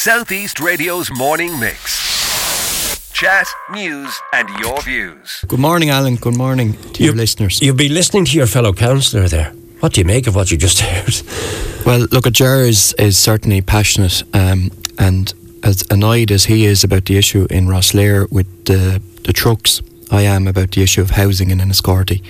Southeast 0.00 0.60
Radio's 0.60 1.10
morning 1.10 1.60
mix. 1.60 3.12
Chat, 3.12 3.46
news, 3.70 4.18
and 4.32 4.48
your 4.58 4.80
views. 4.80 5.44
Good 5.46 5.60
morning, 5.60 5.90
Alan. 5.90 6.16
Good 6.16 6.38
morning 6.38 6.72
to 6.94 7.04
your 7.04 7.14
listeners. 7.14 7.60
You'll 7.60 7.76
be 7.76 7.90
listening 7.90 8.24
to 8.24 8.34
your 8.34 8.46
fellow 8.46 8.72
councillor 8.72 9.28
there. 9.28 9.52
What 9.80 9.92
do 9.92 10.00
you 10.00 10.06
make 10.06 10.26
of 10.26 10.34
what 10.34 10.50
you 10.50 10.56
just 10.56 10.80
heard? 10.80 11.84
Well, 11.84 12.06
look, 12.12 12.26
at 12.26 12.32
Ger 12.32 12.64
is, 12.64 12.94
is 12.94 13.18
certainly 13.18 13.60
passionate 13.60 14.22
um, 14.32 14.70
and 14.98 15.34
as 15.64 15.84
annoyed 15.90 16.30
as 16.30 16.46
he 16.46 16.64
is 16.64 16.82
about 16.82 17.04
the 17.04 17.18
issue 17.18 17.46
in 17.50 17.66
Rosslare 17.66 18.26
with 18.32 18.64
the, 18.64 19.02
the 19.24 19.34
trucks, 19.34 19.82
I 20.10 20.22
am 20.22 20.48
about 20.48 20.70
the 20.70 20.82
issue 20.82 21.02
of 21.02 21.10
housing 21.10 21.50
in 21.50 21.58
Enniscorthy. 21.58 22.22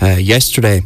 Uh, 0.00 0.16
yesterday, 0.16 0.80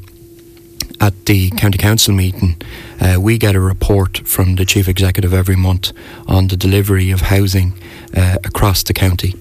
at 1.03 1.27
the 1.27 1.51
county 1.51 1.79
council 1.79 2.15
meeting, 2.15 2.55
uh, 3.01 3.17
we 3.21 3.37
get 3.37 3.57
a 3.57 3.61
report 3.61 4.19
from 4.19 4.55
the 4.55 4.65
chief 4.65 4.87
executive 4.87 5.35
every 5.35 5.57
month 5.57 5.93
on 6.29 6.47
the 6.47 6.57
delivery 6.57 7.11
of 7.11 7.23
housing 7.23 7.75
uh, 8.17 8.37
across 8.45 8.85
the 8.85 8.93
county. 8.93 9.35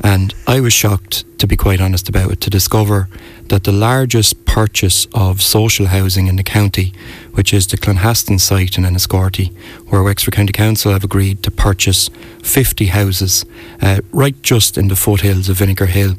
And 0.00 0.32
I 0.46 0.60
was 0.60 0.72
shocked, 0.72 1.24
to 1.40 1.48
be 1.48 1.56
quite 1.56 1.80
honest 1.80 2.08
about 2.08 2.30
it, 2.30 2.40
to 2.42 2.50
discover 2.50 3.08
that 3.48 3.64
the 3.64 3.72
largest 3.72 4.44
purchase 4.44 5.08
of 5.12 5.42
social 5.42 5.86
housing 5.86 6.28
in 6.28 6.36
the 6.36 6.44
county, 6.44 6.92
which 7.32 7.52
is 7.52 7.66
the 7.66 7.76
Clonhaston 7.76 8.38
site 8.38 8.78
in 8.78 8.84
Enniscorthy, 8.84 9.52
where 9.88 10.04
Wexford 10.04 10.34
County 10.34 10.52
Council 10.52 10.92
have 10.92 11.02
agreed 11.02 11.42
to 11.42 11.50
purchase 11.50 12.10
50 12.44 12.86
houses 12.86 13.44
uh, 13.82 14.02
right 14.12 14.40
just 14.42 14.78
in 14.78 14.86
the 14.86 14.94
foothills 14.94 15.48
of 15.48 15.56
Vinegar 15.56 15.86
Hill. 15.86 16.14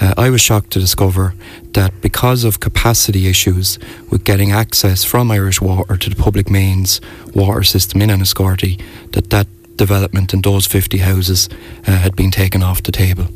Uh, 0.00 0.14
I 0.16 0.30
was 0.30 0.40
shocked 0.40 0.70
to 0.72 0.80
discover 0.80 1.34
that 1.72 2.00
because 2.00 2.44
of 2.44 2.60
capacity 2.60 3.26
issues 3.26 3.78
with 4.10 4.24
getting 4.24 4.52
access 4.52 5.04
from 5.04 5.30
Irish 5.30 5.60
Water 5.60 5.96
to 5.96 6.10
the 6.10 6.16
public 6.16 6.50
mains 6.50 7.00
water 7.34 7.64
system 7.64 8.02
in 8.02 8.10
Enniscorthy, 8.10 8.80
that 9.12 9.30
that 9.30 9.46
development 9.76 10.34
in 10.34 10.42
those 10.42 10.66
50 10.66 10.98
houses 10.98 11.48
uh, 11.86 11.92
had 11.92 12.14
been 12.16 12.30
taken 12.30 12.62
off 12.62 12.82
the 12.82 12.92
table. 12.92 13.28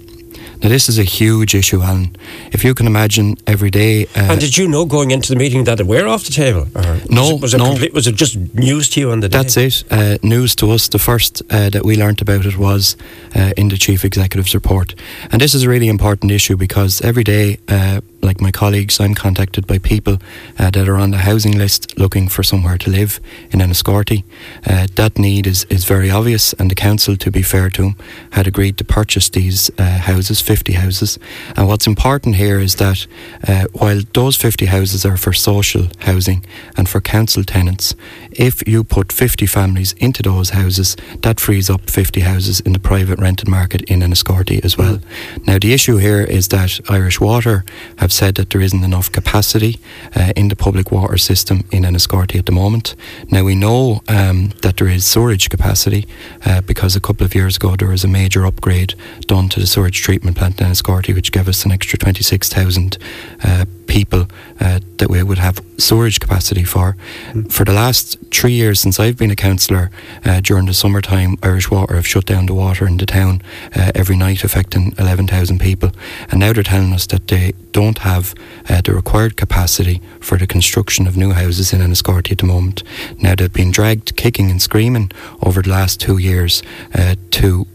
Now, 0.62 0.68
this 0.68 0.88
is 0.88 0.98
a 0.98 1.02
huge 1.02 1.56
issue, 1.56 1.82
Alan. 1.82 2.14
If 2.52 2.62
you 2.62 2.72
can 2.72 2.86
imagine 2.86 3.36
every 3.48 3.70
day. 3.70 4.04
Uh, 4.14 4.30
and 4.30 4.40
did 4.40 4.56
you 4.56 4.68
know 4.68 4.84
going 4.86 5.10
into 5.10 5.28
the 5.28 5.36
meeting 5.36 5.64
that 5.64 5.80
it 5.80 5.86
were 5.86 6.06
off 6.06 6.24
the 6.24 6.30
table? 6.30 6.68
No, 7.10 7.22
was 7.22 7.30
it, 7.30 7.42
was 7.42 7.54
it 7.54 7.58
no. 7.58 7.70
Complete, 7.70 7.92
was 7.92 8.06
it 8.06 8.14
just 8.14 8.36
news 8.54 8.88
to 8.90 9.00
you 9.00 9.10
on 9.10 9.20
the 9.20 9.28
day? 9.28 9.38
That's 9.38 9.56
it. 9.56 9.84
Uh, 9.90 10.18
news 10.22 10.54
to 10.56 10.70
us. 10.70 10.88
The 10.88 11.00
first 11.00 11.42
uh, 11.50 11.70
that 11.70 11.84
we 11.84 11.96
learnt 11.96 12.22
about 12.22 12.46
it 12.46 12.56
was 12.56 12.96
uh, 13.34 13.52
in 13.56 13.68
the 13.68 13.76
chief 13.76 14.04
executive's 14.04 14.54
report. 14.54 14.94
And 15.32 15.40
this 15.40 15.52
is 15.54 15.64
a 15.64 15.68
really 15.68 15.88
important 15.88 16.30
issue 16.30 16.56
because 16.56 17.00
every 17.00 17.24
day 17.24 17.58
uh, 17.66 18.00
like 18.32 18.40
my 18.40 18.50
colleagues, 18.50 18.98
I'm 18.98 19.14
contacted 19.14 19.66
by 19.66 19.76
people 19.76 20.16
uh, 20.58 20.70
that 20.70 20.88
are 20.88 20.96
on 20.96 21.10
the 21.10 21.18
housing 21.18 21.58
list 21.58 21.98
looking 21.98 22.28
for 22.28 22.42
somewhere 22.42 22.78
to 22.78 22.88
live 22.88 23.20
in 23.50 23.60
Enniscorthy. 23.60 24.24
Uh, 24.66 24.86
that 24.94 25.18
need 25.18 25.46
is, 25.46 25.64
is 25.64 25.84
very 25.84 26.10
obvious, 26.10 26.54
and 26.54 26.70
the 26.70 26.74
council, 26.74 27.14
to 27.16 27.30
be 27.30 27.42
fair 27.42 27.68
to 27.68 27.82
them, 27.82 27.96
had 28.30 28.46
agreed 28.46 28.78
to 28.78 28.84
purchase 28.84 29.28
these 29.28 29.70
uh, 29.76 29.98
houses, 29.98 30.40
50 30.40 30.72
houses. 30.72 31.18
And 31.56 31.68
what's 31.68 31.86
important 31.86 32.36
here 32.36 32.58
is 32.58 32.76
that 32.76 33.06
uh, 33.46 33.66
while 33.72 34.00
those 34.14 34.36
50 34.36 34.64
houses 34.64 35.04
are 35.04 35.18
for 35.18 35.34
social 35.34 35.88
housing 35.98 36.42
and 36.78 36.88
for 36.88 37.02
council 37.02 37.44
tenants, 37.44 37.94
if 38.30 38.66
you 38.66 38.82
put 38.82 39.12
50 39.12 39.44
families 39.44 39.92
into 39.98 40.22
those 40.22 40.50
houses, 40.50 40.96
that 41.20 41.38
frees 41.38 41.68
up 41.68 41.90
50 41.90 42.20
houses 42.20 42.60
in 42.60 42.72
the 42.72 42.78
private 42.78 43.18
rented 43.18 43.48
market 43.48 43.82
in 43.90 44.00
Enniscorthy 44.00 44.64
as 44.64 44.78
well. 44.78 44.96
Mm. 44.96 45.46
Now, 45.46 45.58
the 45.58 45.74
issue 45.74 45.98
here 45.98 46.22
is 46.22 46.48
that 46.48 46.80
Irish 46.88 47.20
Water 47.20 47.64
have 47.98 48.12
have 48.12 48.21
said 48.22 48.36
that 48.36 48.50
there 48.50 48.60
isn't 48.60 48.84
enough 48.84 49.10
capacity 49.10 49.80
uh, 50.14 50.32
in 50.36 50.46
the 50.46 50.54
public 50.54 50.92
water 50.92 51.18
system 51.18 51.64
in 51.72 51.82
Enniscorthy 51.82 52.38
at 52.38 52.46
the 52.46 52.52
moment. 52.52 52.94
Now 53.32 53.42
we 53.42 53.56
know 53.56 54.00
um, 54.06 54.52
that 54.62 54.76
there 54.76 54.86
is 54.86 55.04
sewerage 55.04 55.50
capacity 55.50 56.06
uh, 56.46 56.60
because 56.60 56.94
a 56.94 57.00
couple 57.00 57.26
of 57.26 57.34
years 57.34 57.56
ago 57.56 57.74
there 57.74 57.88
was 57.88 58.04
a 58.04 58.08
major 58.08 58.46
upgrade 58.46 58.94
done 59.26 59.48
to 59.48 59.58
the 59.58 59.66
sewage 59.66 60.02
treatment 60.02 60.36
plant 60.36 60.60
in 60.60 60.68
Enniscorthy, 60.68 61.12
which 61.12 61.32
gave 61.32 61.48
us 61.48 61.64
an 61.64 61.72
extra 61.72 61.98
26,000 61.98 62.96
uh, 63.42 63.64
people 63.92 64.26
uh, 64.58 64.80
that 64.96 65.10
we 65.10 65.22
would 65.22 65.36
have 65.36 65.60
storage 65.76 66.18
capacity 66.18 66.64
for. 66.64 66.96
Mm. 67.32 67.52
For 67.52 67.64
the 67.66 67.74
last 67.74 68.16
three 68.30 68.52
years 68.52 68.80
since 68.80 68.98
I've 68.98 69.18
been 69.18 69.30
a 69.30 69.36
councillor, 69.36 69.90
uh, 70.24 70.40
during 70.40 70.64
the 70.64 70.72
summertime, 70.72 71.36
Irish 71.42 71.70
Water 71.70 71.96
have 71.96 72.06
shut 72.06 72.24
down 72.24 72.46
the 72.46 72.54
water 72.54 72.86
in 72.86 72.96
the 72.96 73.04
town 73.04 73.42
uh, 73.76 73.92
every 73.94 74.16
night, 74.16 74.44
affecting 74.44 74.94
11,000 74.96 75.60
people. 75.60 75.90
And 76.30 76.40
now 76.40 76.54
they're 76.54 76.62
telling 76.62 76.94
us 76.94 77.06
that 77.08 77.28
they 77.28 77.52
don't 77.72 77.98
have 77.98 78.34
uh, 78.66 78.80
the 78.80 78.94
required 78.94 79.36
capacity 79.36 80.00
for 80.20 80.38
the 80.38 80.46
construction 80.46 81.06
of 81.06 81.18
new 81.18 81.32
houses 81.32 81.74
in 81.74 81.80
Enniscorthy 81.82 82.32
at 82.32 82.38
the 82.38 82.46
moment. 82.46 82.82
Now 83.18 83.34
they've 83.34 83.52
been 83.52 83.72
dragged 83.72 84.16
kicking 84.16 84.50
and 84.50 84.62
screaming 84.62 85.12
over 85.42 85.60
the 85.60 85.70
last 85.70 86.00
two 86.00 86.16
years 86.16 86.62
uh, 86.94 87.16
to 87.32 87.66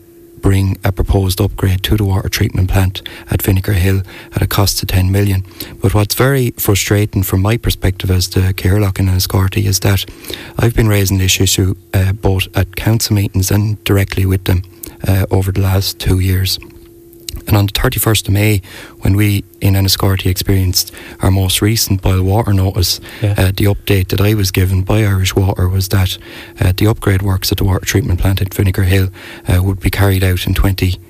bring 0.41 0.77
a 0.83 0.91
proposed 0.91 1.41
upgrade 1.41 1.83
to 1.83 1.97
the 1.97 2.03
water 2.03 2.29
treatment 2.29 2.69
plant 2.69 3.01
at 3.29 3.41
Vinegar 3.41 3.73
Hill 3.73 4.01
at 4.33 4.41
a 4.41 4.47
cost 4.47 4.81
of 4.81 4.89
10 4.89 5.11
million. 5.11 5.43
But 5.81 5.93
what's 5.93 6.15
very 6.15 6.51
frustrating 6.51 7.23
from 7.23 7.41
my 7.41 7.57
perspective 7.57 8.11
as 8.11 8.29
the 8.29 8.53
Cathaoirleach 8.53 8.99
in 8.99 9.07
Enniscorthy 9.07 9.65
is 9.65 9.79
that 9.81 10.05
I've 10.57 10.75
been 10.75 10.87
raising 10.87 11.17
this 11.17 11.39
issue 11.39 11.75
uh, 11.93 12.13
both 12.13 12.47
at 12.55 12.75
council 12.75 13.15
meetings 13.15 13.51
and 13.51 13.83
directly 13.83 14.25
with 14.25 14.45
them 14.45 14.63
uh, 15.07 15.25
over 15.31 15.51
the 15.51 15.61
last 15.61 15.99
two 15.99 16.19
years. 16.19 16.59
And 17.47 17.55
on 17.55 17.65
the 17.65 17.71
31st 17.71 18.27
of 18.27 18.33
May, 18.33 18.61
when 18.99 19.15
we 19.15 19.43
in 19.61 19.73
Enniscorthy 19.73 20.29
experienced 20.29 20.93
our 21.21 21.31
most 21.31 21.61
recent 21.61 22.01
boil 22.01 22.23
water 22.23 22.53
notice, 22.53 22.99
yeah. 23.21 23.35
uh, 23.37 23.51
the 23.55 23.65
update 23.65 24.09
that 24.09 24.21
I 24.21 24.33
was 24.33 24.51
given 24.51 24.83
by 24.83 24.99
Irish 24.99 25.35
Water 25.35 25.67
was 25.69 25.89
that 25.89 26.17
uh, 26.59 26.73
the 26.75 26.87
upgrade 26.87 27.21
works 27.21 27.51
at 27.51 27.57
the 27.57 27.63
water 27.63 27.85
treatment 27.85 28.19
plant 28.19 28.41
at 28.41 28.53
Vinegar 28.53 28.83
Hill 28.83 29.09
uh, 29.47 29.63
would 29.63 29.79
be 29.79 29.89
carried 29.89 30.23
out 30.23 30.45
in 30.45 30.53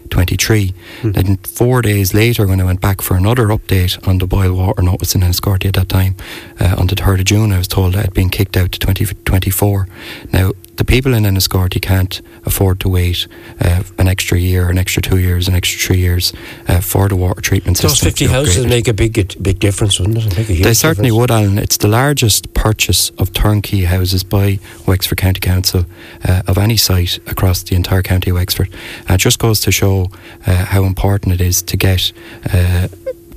2023. 0.08 0.74
Mm. 1.02 1.14
Then 1.14 1.38
four 1.38 1.82
days 1.82 2.14
later, 2.14 2.48
when 2.48 2.62
I 2.62 2.64
went 2.64 2.82
back 2.82 3.02
for 3.02 3.16
another 3.16 3.48
update 3.48 4.06
on 4.08 4.18
the 4.18 4.28
boil 4.28 4.54
water 4.54 4.82
notice 4.82 5.16
in 5.16 5.22
Enniscorthy 5.22 5.68
at 5.68 5.74
that 5.76 5.90
time, 5.90 6.16
uh, 6.60 6.76
on 6.78 6.88
the 6.88 6.96
3rd 6.96 7.20
of 7.20 7.26
June, 7.26 7.52
I 7.52 7.58
was 7.58 7.68
told 7.68 7.96
it 7.96 8.00
had 8.00 8.14
been 8.14 8.30
kicked 8.30 8.58
out 8.58 8.72
to 8.72 8.80
2024. 8.80 9.88
Now, 10.32 10.52
the 10.78 10.86
people 10.86 11.14
in 11.14 11.24
Enniscorthy 11.24 11.82
can't 11.82 12.22
afford 12.46 12.80
to 12.82 12.90
wait 12.90 13.28
uh, 13.60 13.84
an 13.98 14.08
extra 14.08 14.40
year, 14.40 14.70
an 14.70 14.78
extra 14.78 15.02
two 15.02 15.18
years, 15.18 15.48
an 15.48 15.56
extra 15.56 15.80
three 15.80 15.98
years 15.98 16.34
uh, 16.68 16.80
for 16.82 17.10
the 17.10 17.16
water 17.16 17.42
treatment 17.42 17.78
Those 17.78 17.94
system. 17.94 18.08
Those 18.08 18.20
50 18.20 18.26
houses 18.28 18.66
make 18.68 18.88
a 18.88 18.94
big 18.94 19.42
big 19.42 19.60
difference, 19.60 20.00
wouldn't 20.00 20.18
it? 20.18 20.64
they 20.64 20.74
certainly 20.74 21.10
difference. 21.10 21.32
would, 21.32 21.32
Alan. 21.32 21.58
It's 21.58 21.78
the 21.78 21.88
largest 21.88 22.54
purchase 22.54 23.10
of 23.18 23.34
turnkey 23.34 23.86
houses 23.86 24.24
by 24.24 24.60
Wexford 24.86 25.18
County 25.18 25.40
Council 25.40 25.86
uh, 26.24 26.44
of 26.48 26.58
any 26.58 26.78
site 26.78 27.18
across 27.28 27.64
the 27.64 27.76
entire 27.76 28.04
county 28.04 28.30
of 28.30 28.36
Wexford. 28.36 28.70
And 29.08 29.16
it 29.16 29.18
just 29.18 29.40
goes 29.40 29.60
to 29.62 29.72
show 29.72 29.97
uh, 30.46 30.66
how 30.66 30.84
important 30.84 31.34
it 31.34 31.42
is 31.42 31.62
to 31.64 31.78
get 31.78 32.12
uh, 32.54 32.88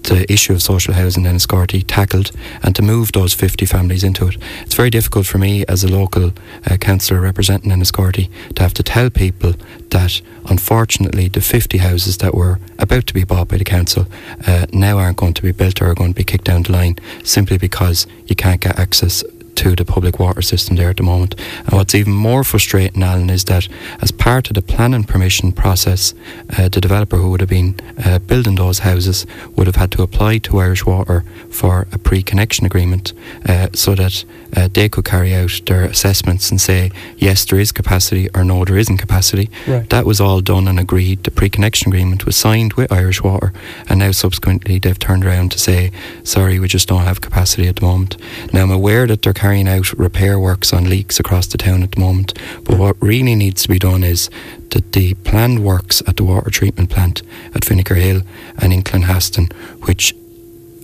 the 0.04 0.30
issue 0.32 0.52
of 0.52 0.62
social 0.62 0.94
housing 0.94 1.24
in 1.24 1.36
Enniscorthy 1.36 1.84
tackled 1.86 2.32
and 2.62 2.74
to 2.74 2.82
move 2.82 3.12
those 3.12 3.34
50 3.34 3.66
families 3.66 4.04
into 4.04 4.26
it. 4.26 4.36
It's 4.62 4.74
very 4.74 4.90
difficult 4.90 5.26
for 5.26 5.38
me 5.38 5.64
as 5.66 5.84
a 5.84 5.88
local 5.88 6.32
uh, 6.68 6.76
councillor 6.78 7.20
representing 7.20 7.70
Enniscorthy 7.70 8.28
to 8.54 8.62
have 8.62 8.74
to 8.74 8.82
tell 8.82 9.10
people 9.10 9.54
that 9.90 10.20
unfortunately 10.46 11.28
the 11.28 11.40
50 11.40 11.78
houses 11.78 12.18
that 12.18 12.34
were 12.34 12.58
about 12.78 13.06
to 13.06 13.14
be 13.14 13.24
bought 13.24 13.48
by 13.48 13.58
the 13.58 13.64
council 13.64 14.06
uh, 14.46 14.66
now 14.72 14.98
aren't 14.98 15.18
going 15.18 15.34
to 15.34 15.42
be 15.42 15.52
built 15.52 15.80
or 15.80 15.90
are 15.90 15.94
going 15.94 16.12
to 16.12 16.16
be 16.16 16.24
kicked 16.24 16.44
down 16.44 16.62
the 16.62 16.72
line 16.72 16.96
simply 17.22 17.58
because 17.58 18.06
you 18.26 18.34
can't 18.34 18.60
get 18.60 18.78
access 18.78 19.22
to 19.60 19.76
the 19.76 19.84
public 19.84 20.18
water 20.18 20.42
system 20.42 20.76
there 20.76 20.90
at 20.90 20.96
the 20.96 21.02
moment. 21.02 21.34
And 21.64 21.72
what's 21.72 21.94
even 21.94 22.14
more 22.14 22.44
frustrating, 22.44 23.02
Alan, 23.02 23.28
is 23.30 23.44
that 23.44 23.68
as 24.00 24.10
part 24.10 24.48
of 24.48 24.54
the 24.54 24.62
planning 24.62 25.04
permission 25.04 25.52
process, 25.52 26.14
uh, 26.56 26.68
the 26.68 26.80
developer 26.80 27.16
who 27.16 27.30
would 27.30 27.40
have 27.40 27.50
been 27.50 27.78
uh, 28.04 28.18
building 28.20 28.56
those 28.56 28.80
houses 28.80 29.26
would 29.56 29.66
have 29.66 29.76
had 29.76 29.92
to 29.92 30.02
apply 30.02 30.38
to 30.38 30.58
Irish 30.58 30.86
Water 30.86 31.24
for 31.50 31.86
a 31.92 31.98
pre-connection 31.98 32.64
agreement 32.64 33.12
uh, 33.46 33.68
so 33.74 33.94
that 33.94 34.24
uh, 34.56 34.68
they 34.72 34.88
could 34.88 35.04
carry 35.04 35.34
out 35.34 35.60
their 35.66 35.84
assessments 35.84 36.50
and 36.50 36.60
say 36.60 36.90
yes, 37.18 37.44
there 37.44 37.60
is 37.60 37.70
capacity 37.72 38.28
or 38.34 38.44
no, 38.44 38.64
there 38.64 38.78
isn't 38.78 38.96
capacity. 38.96 39.50
Right. 39.66 39.88
That 39.90 40.06
was 40.06 40.20
all 40.20 40.40
done 40.40 40.68
and 40.68 40.80
agreed. 40.80 41.24
The 41.24 41.30
pre-connection 41.30 41.88
agreement 41.88 42.24
was 42.24 42.36
signed 42.36 42.72
with 42.74 42.90
Irish 42.90 43.22
Water, 43.22 43.52
and 43.88 43.98
now 43.98 44.12
subsequently 44.12 44.78
they've 44.78 44.98
turned 44.98 45.24
around 45.24 45.52
to 45.52 45.58
say, 45.58 45.92
sorry, 46.24 46.58
we 46.58 46.68
just 46.68 46.88
don't 46.88 47.04
have 47.04 47.20
capacity 47.20 47.68
at 47.68 47.76
the 47.76 47.82
moment. 47.82 48.16
Now 48.52 48.62
I'm 48.62 48.70
aware 48.70 49.06
that 49.06 49.22
they're 49.22 49.32
carrying 49.50 49.66
out 49.66 49.92
repair 49.94 50.38
works 50.38 50.72
on 50.72 50.88
leaks 50.88 51.18
across 51.18 51.48
the 51.48 51.58
town 51.58 51.82
at 51.82 51.90
the 51.90 52.00
moment. 52.00 52.38
But 52.62 52.78
what 52.78 52.94
really 53.02 53.34
needs 53.34 53.62
to 53.64 53.68
be 53.68 53.80
done 53.80 54.04
is 54.04 54.30
that 54.68 54.92
the 54.92 55.14
planned 55.24 55.64
works 55.64 56.00
at 56.06 56.18
the 56.18 56.22
water 56.22 56.50
treatment 56.50 56.88
plant 56.88 57.22
at 57.52 57.64
Vinegar 57.64 57.96
Hill 57.96 58.22
and 58.58 58.72
in 58.72 58.84
Clonhaston, 58.84 59.52
which 59.88 60.14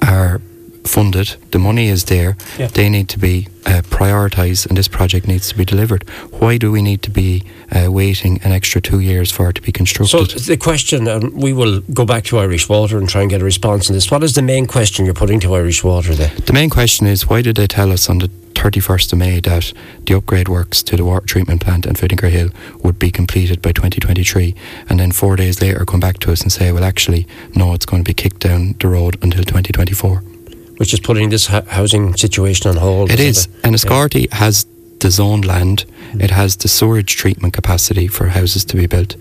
are 0.05 0.41
funded, 0.87 1.37
the 1.50 1.59
money 1.59 1.88
is 1.88 2.05
there, 2.05 2.37
Yeah. 2.59 2.69
they 2.69 2.88
need 2.88 3.09
to 3.11 3.19
be 3.19 3.49
uh, 3.67 3.83
prioritised, 3.91 4.67
and 4.67 4.77
this 4.79 4.88
project 4.88 5.27
needs 5.27 5.49
to 5.49 5.56
be 5.56 5.65
delivered. 5.65 6.05
Why 6.38 6.56
do 6.59 6.71
we 6.71 6.83
need 6.83 7.03
to 7.03 7.11
be 7.11 7.43
uh, 7.73 7.91
waiting 7.91 8.41
an 8.44 8.53
extra 8.53 8.81
two 8.81 9.00
years 9.00 9.31
for 9.33 9.49
it 9.50 9.55
to 9.56 9.62
be 9.62 9.73
constructed? 9.73 10.31
So 10.31 10.38
the 10.38 10.56
question, 10.56 11.09
and 11.09 11.33
we 11.35 11.53
will 11.53 11.81
go 11.93 12.05
back 12.05 12.25
to 12.25 12.38
Irish 12.38 12.69
Water 12.69 12.97
and 12.99 13.09
try 13.09 13.23
and 13.23 13.31
get 13.31 13.41
a 13.43 13.44
response 13.44 13.91
on 13.91 13.94
this. 13.97 14.11
What 14.11 14.23
is 14.23 14.35
the 14.35 14.43
main 14.43 14.67
question 14.67 15.05
you're 15.05 15.15
putting 15.15 15.41
to 15.41 15.55
Irish 15.55 15.83
Water 15.85 16.15
there? 16.15 16.33
the 16.47 16.53
main 16.53 16.71
question 16.71 17.06
is 17.09 17.29
why 17.29 17.43
did 17.43 17.56
they 17.56 17.67
tell 17.67 17.91
us 17.93 18.09
on 18.09 18.19
the 18.19 18.29
31st 18.55 19.12
of 19.12 19.19
May 19.19 19.41
that 19.41 19.73
the 20.06 20.15
upgrade 20.15 20.49
works 20.49 20.83
to 20.85 20.97
the 20.97 21.05
water 21.05 21.27
treatment 21.27 21.61
plant 21.61 21.87
and 21.87 21.97
Vinegar 21.99 22.29
Hill 22.29 22.49
would 22.83 22.99
be 22.99 23.11
completed 23.11 23.61
by 23.62 23.71
2023 23.73 24.55
and 24.88 24.99
then 24.99 25.12
four 25.12 25.37
days 25.37 25.61
later 25.61 25.85
come 25.85 26.00
back 26.00 26.19
to 26.21 26.33
us 26.33 26.41
and 26.43 26.50
say 26.50 26.73
well 26.73 26.83
actually 26.85 27.27
no 27.55 27.75
it's 27.75 27.87
going 27.87 28.03
to 28.03 28.09
be 28.09 28.15
kicked 28.15 28.41
down 28.41 28.75
the 28.81 28.88
road 28.88 29.19
until 29.23 29.44
2024 29.44 30.23
Which 30.76 30.93
is 30.93 31.00
putting 31.00 31.31
this 31.31 31.46
ho- 31.46 31.64
housing 31.69 32.14
situation 32.17 32.70
on 32.70 32.76
hold. 32.76 33.11
It 33.11 33.20
is. 33.20 33.49
And 33.64 33.75
Yeah. 34.31 34.37
Has 34.37 34.67
the 35.00 35.11
zoned 35.11 35.44
land, 35.44 35.84
mm. 36.12 36.23
it 36.23 36.31
has 36.31 36.56
the 36.56 36.69
sewage 36.69 37.17
treatment 37.17 37.55
capacity 37.55 38.06
for 38.08 38.28
houses 38.28 38.64
to 38.67 38.76
be 38.76 38.87
built. 38.87 39.17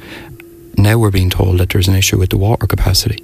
Now 0.77 0.97
we're 0.97 1.11
being 1.11 1.29
told 1.29 1.59
that 1.59 1.69
there's 1.69 1.87
an 1.87 1.95
issue 1.95 2.17
with 2.17 2.29
the 2.29 2.37
water 2.37 2.67
capacity. 2.67 3.23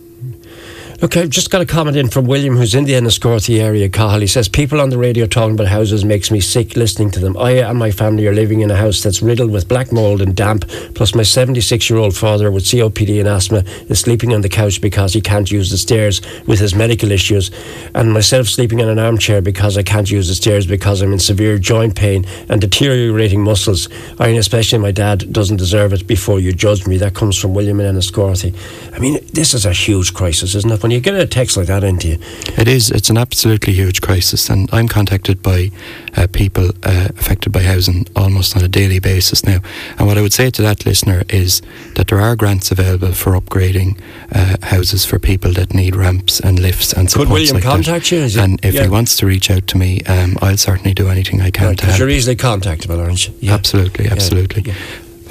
I've 1.04 1.32
just 1.32 1.50
got 1.50 1.62
a 1.62 1.66
comment 1.66 1.98
in 1.98 2.10
from 2.10 2.26
William, 2.26 2.56
who's 2.56 2.76
in 2.76 2.84
the 2.84 2.94
Enniscorthy 2.94 3.60
area, 3.60 3.90
Cahill. 3.90 4.22
He 4.22 4.28
says, 4.28 4.48
People 4.48 4.80
on 4.80 4.92
the 4.92 5.00
radio 5.00 5.26
talking 5.26 5.56
about 5.56 5.66
houses 5.66 6.06
makes 6.06 6.30
me 6.30 6.40
sick 6.40 6.76
listening 6.76 7.10
to 7.12 7.20
them. 7.20 7.36
I 7.38 7.54
and 7.54 7.80
my 7.80 7.90
family 7.90 8.28
are 8.28 8.34
living 8.34 8.62
in 8.62 8.70
a 8.70 8.76
house 8.76 9.02
that's 9.02 9.20
riddled 9.20 9.50
with 9.50 9.68
black 9.68 9.92
mould 9.92 10.22
and 10.22 10.36
damp, 10.36 10.70
plus 10.94 11.16
my 11.16 11.24
76 11.24 11.90
year 11.90 11.98
old 11.98 12.16
father 12.16 12.52
with 12.52 12.66
COPD 12.66 13.18
and 13.18 13.28
asthma 13.28 13.64
is 13.90 14.00
sleeping 14.00 14.32
on 14.32 14.42
the 14.42 14.48
couch 14.48 14.80
because 14.80 15.16
he 15.16 15.22
can't 15.22 15.50
use 15.50 15.72
the 15.72 15.78
stairs 15.78 16.22
with 16.46 16.60
his 16.60 16.76
medical 16.76 17.12
issues, 17.12 17.50
and 17.96 18.14
myself 18.14 18.46
sleeping 18.46 18.80
in 18.80 18.88
an 18.88 19.00
armchair 19.00 19.42
because 19.42 19.80
I 19.80 19.84
can't 19.84 20.12
use 20.12 20.28
the 20.28 20.36
stairs 20.36 20.68
because 20.68 21.02
I'm 21.02 21.14
in 21.14 21.20
severe 21.20 21.58
joint 21.58 21.96
pain 21.96 22.28
and 22.48 22.62
deteriorating 22.62 23.44
muscles. 23.44 23.90
I, 24.20 24.28
and 24.28 24.38
especially 24.38 24.78
my 24.78 24.92
dad, 24.92 25.34
doesn't 25.34 25.58
deserve 25.58 25.94
it 25.94 26.06
before 26.06 26.40
you 26.40 26.54
judge 26.54 26.86
me. 26.86 26.98
That 26.98 27.16
comes 27.16 27.40
from 27.40 27.56
William 27.56 27.80
in 27.80 27.88
Enniscorthy. 27.88 28.56
I 28.94 29.00
mean, 29.00 29.20
this 29.34 29.56
is 29.56 29.66
a 29.66 29.74
huge 29.74 30.14
crisis, 30.14 30.54
isn't 30.54 30.72
it? 30.72 30.84
When 30.84 30.91
you 30.92 31.00
get 31.00 31.16
a 31.16 31.26
text 31.26 31.58
like 31.58 31.68
that 31.68 31.84
into 31.84 32.08
you, 32.10 32.18
It 32.58 32.68
is. 32.68 32.92
It's 32.92 33.10
an 33.10 33.18
absolutely 33.18 33.74
huge 33.74 34.02
crisis, 34.02 34.50
and 34.50 34.70
I'm 34.74 34.88
contacted 34.88 35.42
by 35.42 35.72
uh, 36.16 36.28
people 36.32 36.70
uh, 36.84 37.08
affected 37.18 37.52
by 37.52 37.64
housing 37.64 38.08
almost 38.16 38.56
on 38.56 38.64
a 38.64 38.68
daily 38.68 39.00
basis 39.00 39.44
now. 39.46 39.60
And 39.98 40.08
what 40.08 40.18
I 40.18 40.22
would 40.22 40.34
say 40.34 40.50
to 40.52 40.62
that 40.62 40.86
listener 40.86 41.24
is 41.30 41.62
that 41.96 42.08
there 42.08 42.20
are 42.20 42.36
grants 42.36 42.72
available 42.72 43.14
for 43.14 43.32
upgrading 43.40 44.00
uh, 44.32 44.58
houses 44.64 45.06
for 45.06 45.20
people 45.20 45.52
that 45.54 45.74
need 45.74 45.96
ramps 45.96 46.40
and 46.40 46.60
lifts 46.60 46.94
and 46.94 47.08
Could 47.08 47.12
supports 47.12 47.32
William 47.32 47.54
like 47.56 47.64
that. 47.64 47.70
contact 47.70 48.12
you? 48.12 48.20
Is 48.20 48.36
it- 48.36 48.44
And 48.44 48.60
if 48.66 48.74
yeah. 48.74 48.84
he 48.84 48.90
wants 48.90 49.16
to 49.18 49.26
reach 49.26 49.50
out 49.50 49.68
to 49.68 49.78
me, 49.78 50.02
um, 50.04 50.38
I'll 50.42 50.58
certainly 50.58 50.94
do 50.94 51.08
anything 51.10 51.42
I 51.42 51.52
can 51.52 51.70
to 51.70 51.72
because 51.76 51.90
help. 51.90 52.00
you're 52.00 52.10
easily 52.10 52.36
contactable, 52.36 53.00
aren't 53.00 53.28
you? 53.28 53.34
Yeah. 53.40 53.54
Absolutely, 53.54 54.08
absolutely. 54.08 54.64
yeah. 54.66 54.74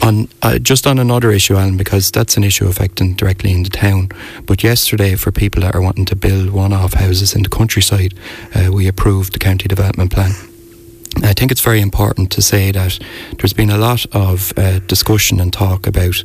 On 0.02 0.28
uh, 0.40 0.58
just 0.58 0.86
on 0.86 0.98
another 0.98 1.30
issue, 1.30 1.56
Alan, 1.56 1.76
because 1.76 2.10
that's 2.10 2.36
an 2.36 2.44
issue 2.44 2.66
affecting 2.66 3.14
directly 3.14 3.52
in 3.52 3.64
the 3.64 3.70
town. 3.70 4.08
But 4.46 4.64
yesterday, 4.64 5.14
for 5.14 5.30
people 5.30 5.62
that 5.62 5.74
are 5.74 5.80
wanting 5.80 6.06
to 6.06 6.16
build 6.16 6.50
one-off 6.50 6.94
houses 6.94 7.34
in 7.34 7.42
the 7.42 7.48
countryside, 7.50 8.14
uh, 8.54 8.70
we 8.72 8.88
approved 8.88 9.34
the 9.34 9.38
county 9.38 9.68
development 9.68 10.10
plan. 10.10 10.32
I 11.22 11.34
think 11.34 11.50
it's 11.50 11.60
very 11.60 11.80
important 11.80 12.30
to 12.32 12.42
say 12.42 12.72
that 12.72 12.98
there's 13.38 13.52
been 13.52 13.70
a 13.70 13.76
lot 13.76 14.06
of 14.12 14.52
uh, 14.56 14.78
discussion 14.80 15.40
and 15.40 15.52
talk 15.52 15.86
about 15.86 16.22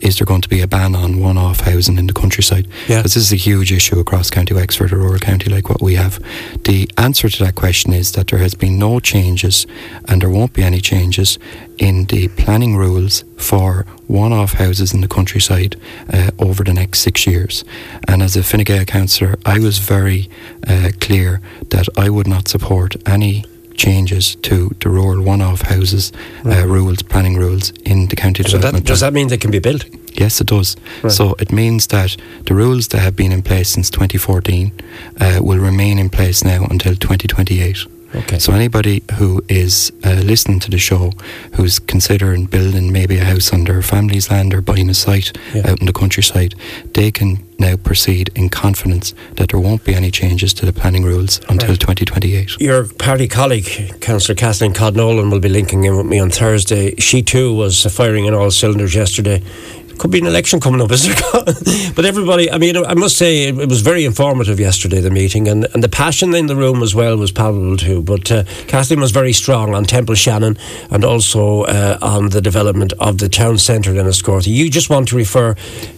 is 0.00 0.18
there 0.18 0.26
going 0.26 0.40
to 0.40 0.48
be 0.48 0.60
a 0.60 0.66
ban 0.66 0.94
on 0.94 1.20
one-off 1.20 1.60
housing 1.60 1.98
in 1.98 2.06
the 2.06 2.12
countryside? 2.12 2.66
Yeah. 2.88 2.98
Because 2.98 3.14
this 3.14 3.24
is 3.24 3.32
a 3.32 3.36
huge 3.36 3.72
issue 3.72 3.98
across 3.98 4.30
County 4.30 4.54
Wexford, 4.54 4.92
or 4.92 4.98
rural 4.98 5.18
county 5.18 5.50
like 5.50 5.68
what 5.68 5.82
we 5.82 5.94
have. 5.94 6.22
The 6.64 6.88
answer 6.96 7.28
to 7.28 7.44
that 7.44 7.54
question 7.54 7.92
is 7.92 8.12
that 8.12 8.28
there 8.28 8.38
has 8.38 8.54
been 8.54 8.78
no 8.78 9.00
changes, 9.00 9.66
and 10.06 10.22
there 10.22 10.30
won't 10.30 10.52
be 10.52 10.62
any 10.62 10.80
changes 10.80 11.38
in 11.78 12.06
the 12.06 12.28
planning 12.28 12.76
rules 12.76 13.24
for 13.36 13.86
one-off 14.06 14.54
houses 14.54 14.92
in 14.92 15.00
the 15.00 15.08
countryside 15.08 15.76
uh, 16.12 16.30
over 16.38 16.64
the 16.64 16.74
next 16.74 17.00
six 17.00 17.26
years. 17.26 17.64
And 18.06 18.22
as 18.22 18.36
a 18.36 18.42
Fine 18.42 18.64
Gael 18.64 18.84
councillor, 18.84 19.36
I 19.44 19.58
was 19.58 19.78
very 19.78 20.28
uh, 20.66 20.90
clear 21.00 21.40
that 21.70 21.88
I 21.96 22.08
would 22.10 22.26
not 22.26 22.48
support 22.48 22.96
any 23.06 23.44
changes 23.78 24.34
to 24.42 24.68
the 24.80 24.90
rural 24.90 25.22
one-off 25.22 25.62
houses 25.62 26.12
uh, 26.44 26.66
rules, 26.66 27.02
planning 27.02 27.36
rules 27.38 27.70
in 27.84 28.08
the 28.08 28.16
county 28.16 28.42
So 28.42 28.58
that, 28.58 28.84
does 28.84 29.00
that 29.00 29.12
mean 29.14 29.28
they 29.28 29.38
can 29.38 29.50
be 29.50 29.60
built? 29.60 29.86
Yes, 30.12 30.40
it 30.40 30.48
does. 30.48 30.76
Right. 31.02 31.12
So 31.12 31.34
it 31.38 31.52
means 31.52 31.86
that 31.86 32.16
the 32.44 32.54
rules 32.54 32.88
that 32.88 32.98
have 32.98 33.14
been 33.14 33.32
in 33.32 33.42
place 33.42 33.70
since 33.70 33.88
2014 33.88 34.72
uh, 35.20 35.38
will 35.40 35.58
remain 35.58 35.98
in 35.98 36.10
place 36.10 36.44
now 36.44 36.66
until 36.68 36.94
2028. 36.94 37.86
Okay. 38.14 38.38
So 38.38 38.52
anybody 38.52 39.02
who 39.18 39.42
is 39.48 39.92
uh, 40.04 40.14
listening 40.24 40.60
to 40.60 40.70
the 40.70 40.78
show, 40.78 41.12
who's 41.56 41.78
considering 41.78 42.46
building 42.46 42.90
maybe 42.92 43.18
a 43.18 43.24
house 43.24 43.52
on 43.52 43.64
their 43.64 43.82
family's 43.82 44.30
land 44.30 44.54
or 44.54 44.62
buying 44.62 44.88
a 44.90 44.94
site 44.94 45.32
Yeah. 45.54 45.70
out 45.70 45.80
in 45.80 45.86
the 45.86 45.92
countryside, 45.92 46.54
they 46.94 47.10
can 47.10 47.44
now 47.58 47.76
proceed 47.76 48.30
in 48.34 48.48
confidence 48.48 49.12
that 49.36 49.50
there 49.50 49.60
won't 49.60 49.84
be 49.84 49.94
any 49.94 50.10
changes 50.10 50.54
to 50.54 50.64
the 50.64 50.72
planning 50.72 51.02
rules 51.04 51.40
until 51.48 51.70
Right. 51.70 51.80
2028. 51.80 52.56
Your 52.60 52.84
party 52.84 53.26
colleague, 53.28 54.00
Councillor 54.00 54.36
Kathleen 54.36 54.72
Codd-Nolan, 54.72 55.28
will 55.30 55.40
be 55.40 55.48
linking 55.48 55.84
in 55.84 55.96
with 55.96 56.06
me 56.06 56.18
on 56.20 56.30
Thursday. 56.30 56.94
She 56.98 57.20
too 57.22 57.52
was 57.52 57.84
firing 57.84 58.24
in 58.26 58.32
all 58.34 58.50
cylinders 58.50 58.94
yesterday. 58.94 59.42
Could 59.98 60.10
be 60.10 60.18
an 60.20 60.26
election 60.26 60.60
coming 60.60 60.80
up, 60.80 60.90
is 60.92 61.06
there? 61.06 61.16
but 61.94 62.04
everybody, 62.04 62.50
I 62.50 62.58
mean, 62.58 62.76
I 62.76 62.94
must 62.94 63.16
say, 63.16 63.44
it, 63.48 63.68
was 63.68 63.80
very 63.80 64.04
informative 64.04 64.60
yesterday, 64.60 65.00
the 65.00 65.10
meeting, 65.10 65.48
and, 65.48 65.66
and 65.74 65.82
the 65.82 65.88
passion 65.88 66.34
in 66.34 66.46
the 66.46 66.56
room 66.56 66.82
as 66.82 66.94
well 66.94 67.16
was 67.16 67.32
palpable 67.32 67.76
too. 67.76 68.02
But 68.02 68.30
uh, 68.30 68.44
Kathleen 68.66 69.00
was 69.00 69.10
very 69.10 69.32
strong 69.32 69.74
on 69.74 69.84
Templeshannon 69.84 70.58
and 70.90 71.04
also 71.04 71.62
uh, 71.64 71.98
on 72.00 72.28
the 72.30 72.40
development 72.40 72.92
of 73.00 73.18
the 73.18 73.28
town 73.28 73.58
centre 73.58 73.90
in 73.90 73.96
Enniscorthy. 73.96 74.48
You 74.48 74.70
just 74.70 74.88
want 74.90 75.08
to 75.08 75.16
refer 75.16 75.54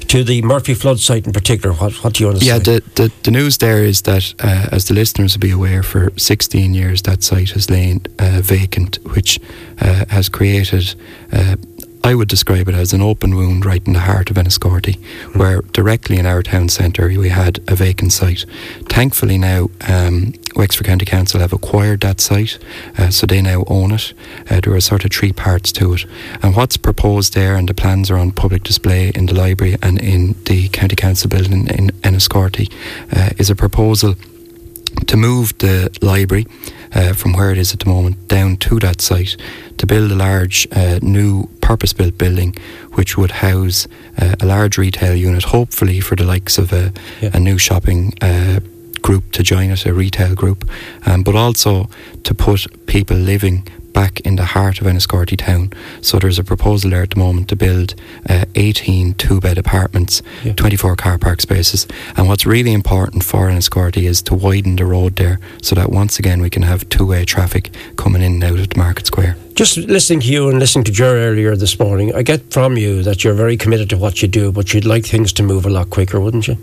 to 0.08 0.24
the 0.24 0.42
Murphy 0.42 0.74
Flood 0.74 0.98
site 0.98 1.26
in 1.26 1.32
particular. 1.32 1.74
What, 1.74 1.92
what 2.02 2.14
do 2.14 2.24
you 2.24 2.28
want 2.28 2.40
to 2.40 2.44
Yeah, 2.44 2.58
say? 2.58 2.80
the, 2.80 2.82
the, 2.94 3.12
the 3.22 3.30
news 3.30 3.58
there 3.58 3.84
is 3.84 4.02
that, 4.02 4.34
uh, 4.40 4.68
as 4.72 4.86
the 4.86 4.94
listeners 4.94 5.34
will 5.36 5.40
be 5.40 5.50
aware, 5.52 5.82
for 5.82 6.10
16 6.16 6.74
years 6.74 7.02
that 7.02 7.22
site 7.22 7.50
has 7.50 7.70
lain 7.70 8.02
uh, 8.18 8.40
vacant, 8.42 8.96
which 9.14 9.38
uh, 9.80 10.04
has 10.08 10.28
created, 10.28 10.94
uh, 11.32 11.56
I 12.10 12.14
would 12.16 12.26
describe 12.26 12.68
it 12.68 12.74
as 12.74 12.92
an 12.92 13.02
open 13.02 13.36
wound 13.36 13.64
right 13.64 13.86
in 13.86 13.92
the 13.92 14.00
heart 14.00 14.30
of 14.30 14.36
Enniscorthy, 14.36 14.98
where 15.36 15.60
directly 15.60 16.16
in 16.16 16.26
our 16.26 16.42
town 16.42 16.68
centre 16.68 17.06
we 17.06 17.28
had 17.28 17.60
a 17.68 17.76
vacant 17.76 18.12
site. 18.12 18.46
Thankfully 18.88 19.38
now, 19.38 19.70
um, 19.86 20.32
Wexford 20.56 20.88
County 20.88 21.04
Council 21.04 21.38
have 21.38 21.52
acquired 21.52 22.00
that 22.00 22.20
site, 22.20 22.58
uh, 22.98 23.10
so 23.10 23.26
they 23.26 23.40
now 23.40 23.62
own 23.68 23.92
it. 23.92 24.12
Uh, 24.50 24.60
there 24.60 24.74
are 24.74 24.80
sort 24.80 25.04
of 25.04 25.12
three 25.12 25.32
parts 25.32 25.70
to 25.70 25.94
it. 25.94 26.04
And 26.42 26.56
what's 26.56 26.76
proposed 26.76 27.34
there, 27.34 27.54
and 27.54 27.68
the 27.68 27.74
plans 27.74 28.10
are 28.10 28.18
on 28.18 28.32
public 28.32 28.64
display 28.64 29.12
in 29.14 29.26
the 29.26 29.34
library 29.34 29.76
and 29.80 30.00
in 30.00 30.34
the 30.46 30.68
County 30.70 30.96
Council 30.96 31.30
building 31.30 31.68
in 31.68 31.90
Enniscorthy, 32.02 32.72
uh, 33.12 33.30
is 33.38 33.50
a 33.50 33.54
proposal 33.54 34.16
to 35.06 35.16
move 35.16 35.56
the 35.58 35.96
library 36.02 36.48
uh, 36.94 37.12
from 37.12 37.32
where 37.32 37.50
it 37.52 37.58
is 37.58 37.72
at 37.72 37.80
the 37.80 37.88
moment 37.88 38.28
down 38.28 38.56
to 38.56 38.78
that 38.80 39.00
site 39.00 39.36
to 39.78 39.86
build 39.86 40.10
a 40.12 40.14
large 40.16 40.66
uh, 40.72 40.98
new 41.02 41.46
purpose 41.60 41.92
built 41.92 42.18
building 42.18 42.54
which 42.94 43.16
would 43.16 43.30
house 43.30 43.86
uh, 44.20 44.34
a 44.40 44.46
large 44.46 44.76
retail 44.78 45.14
unit, 45.14 45.44
hopefully 45.44 46.00
for 46.00 46.16
the 46.16 46.24
likes 46.24 46.58
of 46.58 46.72
a, 46.72 46.92
Yeah. 47.20 47.30
a 47.34 47.40
new 47.40 47.58
shopping. 47.58 48.12
Group 49.02 49.32
to 49.32 49.42
join 49.42 49.70
it, 49.70 49.86
a 49.86 49.92
retail 49.94 50.34
group, 50.34 50.68
um, 51.06 51.22
but 51.22 51.34
also 51.34 51.88
to 52.22 52.34
put 52.34 52.86
people 52.86 53.16
living 53.16 53.66
back 53.92 54.20
in 54.20 54.36
the 54.36 54.44
heart 54.44 54.80
of 54.80 54.86
Enniscorthy 54.86 55.36
town. 55.36 55.72
So 56.00 56.18
there's 56.18 56.38
a 56.38 56.44
proposal 56.44 56.90
there 56.90 57.02
at 57.02 57.10
the 57.10 57.18
moment 57.18 57.48
to 57.48 57.56
build 57.56 57.94
uh, 58.28 58.44
18 58.54 59.14
two-bed 59.14 59.58
apartments, 59.58 60.22
Yeah. 60.44 60.52
24 60.52 60.94
car 60.96 61.18
park 61.18 61.40
spaces. 61.40 61.88
And 62.16 62.28
what's 62.28 62.46
really 62.46 62.72
important 62.72 63.24
for 63.24 63.48
Enniscorthy 63.48 64.04
is 64.06 64.22
to 64.22 64.34
widen 64.34 64.76
the 64.76 64.84
road 64.84 65.16
there 65.16 65.40
so 65.60 65.74
that 65.74 65.90
once 65.90 66.18
again 66.20 66.40
we 66.40 66.50
can 66.50 66.62
have 66.62 66.88
two-way 66.88 67.24
traffic 67.24 67.70
coming 67.96 68.22
in 68.22 68.34
and 68.34 68.44
out 68.44 68.58
of 68.60 68.68
the 68.68 68.78
Market 68.78 69.06
Square. 69.06 69.36
Just 69.60 69.76
listening 69.76 70.20
to 70.20 70.26
you 70.32 70.48
and 70.48 70.58
listening 70.58 70.84
to 70.84 70.90
Jer 70.92 71.16
earlier 71.18 71.54
this 71.54 71.78
morning, 71.78 72.14
I 72.14 72.22
get 72.22 72.50
from 72.50 72.78
you 72.78 73.02
that 73.02 73.22
you're 73.22 73.34
very 73.34 73.58
committed 73.58 73.90
to 73.90 73.98
what 73.98 74.22
you 74.22 74.26
do, 74.26 74.50
but 74.50 74.72
you'd 74.72 74.86
like 74.86 75.04
things 75.04 75.34
to 75.34 75.42
move 75.42 75.66
a 75.66 75.68
lot 75.68 75.90
quicker, 75.90 76.18
wouldn't 76.18 76.48
you? 76.48 76.56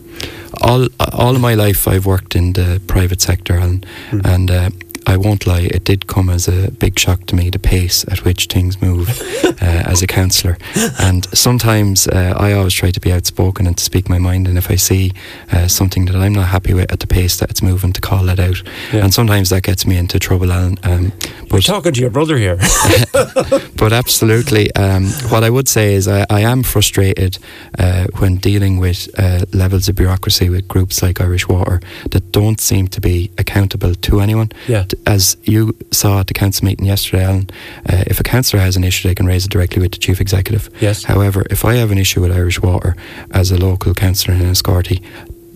all 0.61 0.87
all 1.13 1.35
of 1.35 1.41
my 1.41 1.53
life 1.53 1.87
I've 1.87 2.07
worked 2.07 2.35
in 2.35 2.53
the 2.53 2.81
private 2.87 3.21
sector 3.21 3.53
and 3.53 3.85
Hmm. 4.09 4.21
and 4.25 4.49
uh, 4.51 4.69
I 5.07 5.15
won't 5.15 5.47
lie, 5.47 5.61
it 5.61 5.85
did 5.85 6.07
come 6.07 6.29
as 6.29 6.49
a 6.49 6.69
big 6.69 6.99
shock 6.99 7.25
to 7.27 7.35
me 7.35 7.49
the 7.49 7.59
pace 7.59 8.03
at 8.09 8.25
which 8.25 8.47
things 8.47 8.81
move 8.81 9.09
uh, 9.45 9.53
as 9.61 10.01
a 10.03 10.07
counsellor. 10.07 10.57
And 10.99 11.25
sometimes 11.33 12.09
uh, 12.09 12.33
I 12.35 12.51
always 12.51 12.73
try 12.73 12.91
to 12.91 12.99
be 12.99 13.13
outspoken 13.13 13.65
and 13.67 13.77
to 13.77 13.83
speak 13.83 14.09
my 14.09 14.17
mind. 14.17 14.49
And 14.49 14.57
if 14.57 14.69
I 14.69 14.75
see 14.75 15.13
uh, 15.53 15.69
something 15.69 16.05
that 16.05 16.15
I'm 16.15 16.33
not 16.33 16.47
happy 16.47 16.73
with 16.73 16.91
at 16.91 16.99
the 16.99 17.07
pace 17.07 17.37
that 17.37 17.49
it's 17.49 17.61
moving, 17.61 17.93
to 17.93 18.01
call 18.01 18.25
that 18.25 18.37
out. 18.37 18.61
Yeah. 18.91 19.05
And 19.05 19.13
sometimes 19.13 19.49
that 19.49 19.63
gets 19.63 19.87
me 19.87 19.95
into 19.95 20.19
trouble, 20.19 20.51
Alan. 20.51 20.77
Um, 20.83 21.13
but 21.49 21.65
You're 21.65 21.75
talking 21.75 21.93
to 21.93 22.01
your 22.01 22.09
brother 22.09 22.37
here. 22.37 22.57
but 23.77 23.93
absolutely, 23.93 24.75
um, 24.75 25.05
what 25.29 25.45
I 25.45 25.49
would 25.49 25.69
say 25.69 25.93
is 25.93 26.09
I, 26.09 26.25
I 26.29 26.41
am 26.41 26.63
frustrated 26.63 27.37
uh, 27.79 28.07
when 28.17 28.35
dealing 28.35 28.77
with 28.77 29.09
uh, 29.17 29.45
levels 29.53 29.87
of 29.87 29.95
bureaucracy 29.95 30.49
with 30.49 30.67
groups 30.67 31.01
like 31.01 31.21
Irish 31.21 31.47
Water 31.47 31.79
that 32.11 32.33
don't 32.33 32.59
seem 32.59 32.89
to 32.89 32.99
be 32.99 33.31
accountable 33.37 33.95
to 33.95 34.19
anyone. 34.19 34.51
Yeah 34.67 34.83
as 35.05 35.37
you 35.43 35.77
saw 35.91 36.19
at 36.19 36.27
the 36.27 36.33
council 36.33 36.65
meeting 36.65 36.85
yesterday, 36.85 37.23
Alan, 37.23 37.49
uh, 37.89 38.03
if 38.07 38.19
a 38.19 38.23
councillor 38.23 38.61
has 38.61 38.75
an 38.75 38.83
issue, 38.83 39.07
they 39.07 39.15
can 39.15 39.25
raise 39.25 39.45
it 39.45 39.51
directly 39.51 39.81
with 39.81 39.91
the 39.91 39.97
chief 39.97 40.19
executive. 40.19 40.69
Yes. 40.81 41.03
However, 41.03 41.45
if 41.49 41.63
I 41.63 41.75
have 41.75 41.91
an 41.91 41.97
issue 41.97 42.21
with 42.21 42.31
Irish 42.31 42.61
Water 42.61 42.95
as 43.31 43.51
a 43.51 43.57
local 43.57 43.93
councillor 43.93 44.35
in 44.35 44.41
Enniscorthy, 44.41 45.03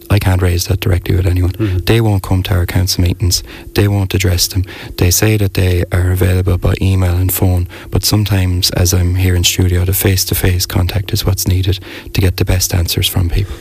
I 0.09 0.19
can't 0.19 0.41
raise 0.41 0.67
that 0.67 0.81
directly 0.81 1.15
with 1.15 1.25
anyone. 1.25 1.53
Mm-hmm. 1.53 1.77
They 1.85 2.01
won't 2.01 2.21
come 2.21 2.43
to 2.43 2.53
our 2.53 2.65
council 2.65 3.01
meetings. 3.01 3.43
They 3.75 3.87
won't 3.87 4.13
address 4.13 4.45
them. 4.47 4.65
They 4.97 5.09
say 5.09 5.37
that 5.37 5.53
they 5.53 5.85
are 5.93 6.11
available 6.11 6.57
by 6.57 6.73
email 6.81 7.15
and 7.15 7.33
phone, 7.33 7.69
but 7.89 8.03
sometimes, 8.03 8.71
as 8.71 8.93
I'm 8.93 9.15
here 9.15 9.35
in 9.35 9.45
studio, 9.45 9.85
the 9.85 9.93
face 9.93 10.25
to 10.25 10.35
face 10.35 10.65
contact 10.65 11.13
is 11.13 11.25
what's 11.25 11.47
needed 11.47 11.79
to 12.13 12.21
get 12.21 12.35
the 12.35 12.45
best 12.45 12.73
answers 12.73 13.07
from 13.07 13.29
people. 13.29 13.55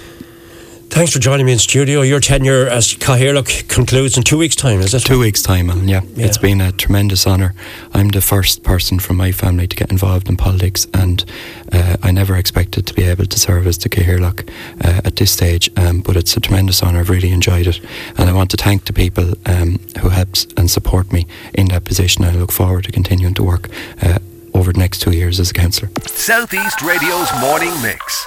Thanks 0.90 1.12
for 1.12 1.20
joining 1.20 1.47
me 1.47 1.52
in 1.52 1.59
studio. 1.59 2.02
Your 2.02 2.18
tenure 2.18 2.66
as 2.66 2.94
Cathaoirleach 2.94 3.68
concludes 3.68 4.16
in 4.16 4.25
two 4.25 4.37
weeks' 4.37 4.56
time, 4.56 4.80
is 4.80 4.92
it? 4.92 5.00
Two 5.04 5.20
weeks' 5.20 5.40
time, 5.40 5.70
Alan, 5.70 5.88
yeah. 5.88 6.02
yeah. 6.14 6.26
It's 6.26 6.37
been 6.37 6.61
a 6.61 6.73
tremendous 6.73 7.28
honour. 7.28 7.54
I'm 7.94 8.09
the 8.09 8.20
first 8.20 8.64
person 8.64 8.99
from 8.99 9.16
my 9.16 9.30
family 9.30 9.68
to 9.68 9.76
get 9.76 9.92
involved 9.92 10.28
in 10.28 10.37
politics, 10.37 10.88
and 10.92 11.25
uh, 11.73 11.97
I 12.02 12.11
never 12.11 12.35
expected 12.35 12.88
to 12.88 12.94
be 12.94 13.04
able 13.04 13.26
to 13.26 13.38
serve 13.38 13.68
as 13.68 13.78
the 13.78 13.88
Cathaoirleach 13.88 14.50
uh, 14.85 15.00
at 15.04 15.14
this 15.14 15.30
stage, 15.30 15.70
um, 15.76 16.00
but 16.00 16.16
it's 16.16 16.37
a 16.37 16.40
tremendous 16.40 16.82
honour. 16.82 16.99
I've 16.99 17.09
really 17.09 17.30
enjoyed 17.30 17.68
it. 17.68 17.80
And 18.18 18.28
I 18.28 18.32
want 18.32 18.50
to 18.50 18.56
thank 18.56 18.87
the 18.87 18.92
people 18.92 19.35
um, 19.47 19.78
who 20.00 20.09
helped 20.09 20.52
and 20.59 20.68
support 20.68 21.12
me 21.12 21.26
in 21.54 21.68
that 21.68 21.85
position. 21.85 22.25
I 22.25 22.32
look 22.32 22.50
forward 22.50 22.85
to 22.85 22.92
continuing 22.92 23.35
to 23.35 23.44
work 23.44 23.70
uh, 24.02 24.18
over 24.54 24.73
the 24.73 24.80
next 24.80 25.02
two 25.02 25.12
years 25.12 25.38
as 25.38 25.50
a 25.50 25.54
councillor. 25.54 25.92
Southeast 26.04 26.82
Radio's 26.82 27.30
morning 27.40 27.73
mix 27.80 28.26